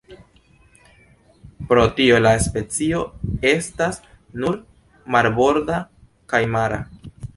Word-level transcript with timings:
Pro 1.71 1.83
tio 1.99 2.17
la 2.23 2.31
specio 2.45 3.01
estas 3.51 4.01
nur 4.45 4.57
marborda 5.17 5.77
kaj 6.35 6.41
mara. 6.57 6.81